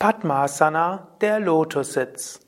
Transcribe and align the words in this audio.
Padmasana, 0.00 1.08
der 1.20 1.40
Lotussitz. 1.40 2.40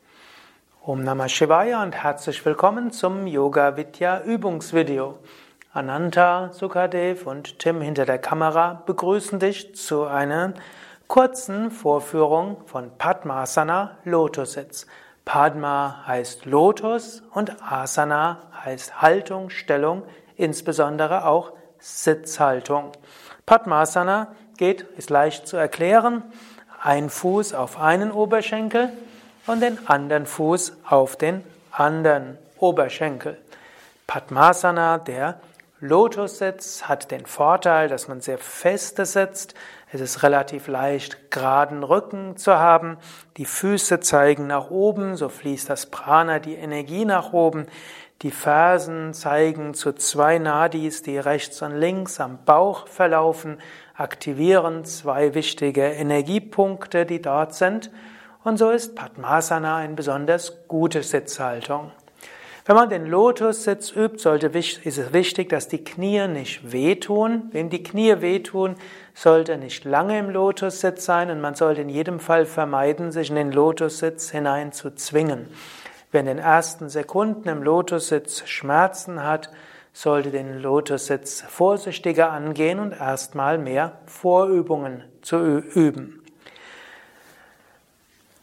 Om 0.87 1.05
Namah 1.05 1.29
Shivaya 1.29 1.83
und 1.83 1.95
herzlich 1.95 2.43
willkommen 2.47 2.93
zum 2.93 3.27
Yoga 3.27 3.77
Vidya 3.77 4.23
Übungsvideo. 4.23 5.19
Ananta, 5.75 6.51
Sukadev 6.55 7.27
und 7.27 7.59
Tim 7.59 7.83
hinter 7.83 8.07
der 8.07 8.17
Kamera 8.17 8.83
begrüßen 8.87 9.39
dich 9.39 9.75
zu 9.75 10.05
einer 10.05 10.55
kurzen 11.09 11.71
Vorführung 11.71 12.57
von 12.65 12.97
Padmasana, 12.97 13.99
Lotussitz. 14.05 14.87
Padma 15.27 16.07
heißt 16.07 16.47
Lotus 16.47 17.23
und 17.35 17.55
Asana 17.71 18.49
heißt 18.65 19.03
Haltung, 19.03 19.51
Stellung, 19.51 20.05
insbesondere 20.37 21.27
auch 21.27 21.53
Sitzhaltung. 21.79 22.93
Padmasana 23.45 24.35
geht, 24.57 24.81
ist 24.97 25.11
leicht 25.11 25.47
zu 25.47 25.59
erklären 25.59 26.23
ein 26.83 27.11
Fuß 27.11 27.55
auf 27.55 27.79
einen 27.79 28.11
Oberschenkel 28.11 28.91
und 29.47 29.61
den 29.61 29.87
anderen 29.87 30.27
Fuß 30.27 30.79
auf 30.89 31.17
den 31.17 31.45
anderen 31.71 32.39
Oberschenkel. 32.59 33.39
Padmasana, 34.07 34.99
der 34.99 35.41
Lotussitz, 35.81 36.85
hat 36.85 37.11
den 37.11 37.25
Vorteil, 37.27 37.89
dass 37.89 38.09
man 38.09 38.21
sehr 38.21 38.39
feste 38.39 39.07
sitzt. 39.07 39.55
Es 39.93 40.01
ist 40.01 40.23
relativ 40.23 40.67
leicht, 40.69 41.31
geraden 41.31 41.83
Rücken 41.85 42.37
zu 42.37 42.59
haben. 42.59 42.99
Die 43.37 43.47
Füße 43.47 44.01
zeigen 44.01 44.47
nach 44.47 44.71
oben, 44.71 45.17
so 45.17 45.29
fließt 45.29 45.71
das 45.71 45.87
Prana, 45.87 46.41
die 46.41 46.55
Energie 46.55 47.05
nach 47.05 47.33
oben. 47.33 47.67
Die 48.23 48.31
Fersen 48.31 49.15
zeigen 49.15 49.75
zu 49.75 49.93
zwei 49.95 50.39
Nadis, 50.39 51.03
die 51.03 51.19
rechts 51.19 51.61
und 51.61 51.75
links 51.75 52.21
am 52.21 52.39
Bauch 52.45 52.87
verlaufen, 52.87 53.59
aktivieren 53.97 54.85
zwei 54.85 55.35
wichtige 55.35 55.83
Energiepunkte, 55.83 57.05
die 57.05 57.21
dort 57.21 57.53
sind. 57.55 57.91
Und 58.45 58.59
so 58.59 58.71
ist 58.71 58.95
Padmasana 58.95 59.77
eine 59.79 59.95
besonders 59.95 60.69
gute 60.69 61.03
Sitzhaltung. 61.03 61.91
Wenn 62.65 62.77
man 62.77 62.91
den 62.91 63.07
Lotussitz 63.07 63.91
übt, 63.91 64.19
sollte, 64.19 64.47
ist 64.47 64.87
es 64.87 65.13
wichtig, 65.13 65.49
dass 65.49 65.67
die 65.67 65.83
Knie 65.83 66.29
nicht 66.29 66.71
wehtun. 66.71 67.49
Wem 67.51 67.71
die 67.71 67.83
Knie 67.83 68.21
wehtun, 68.21 68.77
sollte 69.15 69.59
nicht 69.59 69.85
lange 69.85 70.17
im 70.21 70.31
Lotussitz 70.31 71.05
sein 71.05 71.29
und 71.29 71.41
man 71.41 71.57
sollte 71.57 71.81
in 71.81 71.89
jedem 71.89 72.21
Fall 72.21 72.47
vermeiden, 72.47 73.11
sich 73.11 73.31
in 73.31 73.37
den 73.37 73.51
Lotussitz 73.51 74.31
hinein 74.31 74.71
zu 74.71 74.95
zwingen. 74.95 75.49
Wer 76.13 76.21
in 76.21 76.27
den 76.27 76.39
ersten 76.39 76.91
Sekunden 76.91 77.49
im 77.49 77.63
Lotussitz 77.63 78.47
Schmerzen 78.47 79.25
hat, 79.25 79.51
sollte 79.95 80.31
den 80.31 80.59
Lotussitz 80.59 81.41
vorsichtiger 81.41 82.31
angehen 82.31 82.79
und 82.79 82.93
erstmal 82.93 83.57
mehr 83.57 83.99
Vorübungen 84.07 85.05
zu 85.23 85.59
üben. 85.59 86.23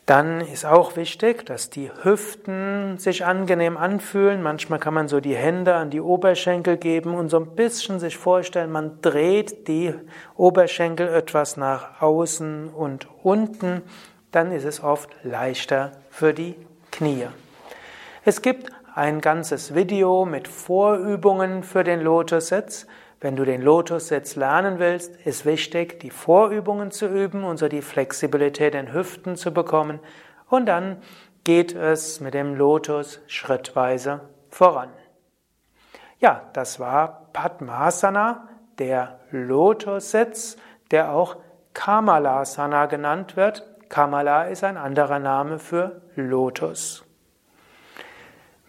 Dann 0.08 0.42
ist 0.42 0.66
auch 0.66 0.96
wichtig, 0.96 1.46
dass 1.46 1.70
die 1.70 1.92
Hüften 2.02 2.98
sich 2.98 3.26
angenehm 3.26 3.78
anfühlen. 3.78 4.42
Manchmal 4.42 4.80
kann 4.80 4.96
man 4.96 5.08
so 5.08 5.20
die 5.20 5.36
Hände 5.36 5.76
an 5.76 5.92
die 5.92 6.02
Oberschenkel 6.02 6.78
geben 6.78 7.14
und 7.14 7.30
so 7.30 7.38
ein 7.38 7.56
bisschen 7.56 8.00
sich 8.00 8.18
vorstellen, 8.18 8.72
man 8.72 9.00
dreht 9.04 9.68
die 9.68 9.94
Oberschenkel 10.36 11.08
etwas 11.10 11.58
nach 11.58 12.02
außen 12.02 12.70
und 12.70 13.08
unten. 13.22 13.84
Dann 14.32 14.52
ist 14.52 14.66
es 14.66 14.84
oft 14.84 15.12
leichter 15.22 15.92
für 16.10 16.34
die 16.34 16.56
Knie. 16.92 17.28
Es 18.30 18.44
gibt 18.44 18.72
ein 18.94 19.22
ganzes 19.22 19.74
Video 19.74 20.24
mit 20.24 20.48
Vorübungen 20.48 21.64
für 21.64 21.84
den 21.84 22.00
Lotussitz. 22.00 22.86
Wenn 23.20 23.36
du 23.36 23.44
den 23.44 23.60
Lotussitz 23.60 24.36
lernen 24.36 24.78
willst, 24.78 25.16
ist 25.26 25.48
wichtig, 25.48 26.00
die 26.00 26.12
Vorübungen 26.12 26.92
zu 26.92 27.08
üben 27.08 27.44
und 27.44 27.58
so 27.58 27.68
die 27.68 27.82
Flexibilität 27.82 28.76
in 28.76 28.94
Hüften 28.94 29.36
zu 29.36 29.52
bekommen. 29.52 30.00
Und 30.48 30.68
dann 30.68 31.02
geht 31.44 31.74
es 31.74 32.20
mit 32.20 32.36
dem 32.36 32.54
Lotus 32.54 33.20
schrittweise 33.26 34.22
voran. 34.52 34.90
Ja, 36.20 36.44
das 36.54 36.80
war 36.80 37.32
Padmasana, 37.34 38.48
der 38.78 39.22
Lotussitz, 39.32 40.56
der 40.92 41.14
auch 41.14 41.38
Kamalasana 41.74 42.86
genannt 42.86 43.36
wird. 43.36 43.66
Kamala 43.90 44.44
ist 44.44 44.64
ein 44.64 44.78
anderer 44.78 45.18
Name 45.18 45.58
für 45.58 46.04
Lotus. 46.16 47.09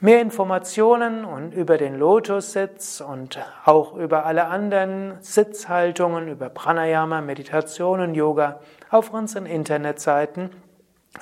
Mehr 0.03 0.23
Informationen 0.23 1.27
und 1.27 1.53
über 1.53 1.77
den 1.77 1.99
Lotussitz 1.99 3.03
und 3.03 3.39
auch 3.67 3.95
über 3.95 4.25
alle 4.25 4.47
anderen 4.47 5.19
Sitzhaltungen, 5.21 6.29
über 6.29 6.49
Pranayama, 6.49 7.21
Meditation 7.21 8.01
und 8.01 8.15
Yoga 8.15 8.61
auf 8.89 9.13
unseren 9.13 9.45
Internetseiten 9.45 10.49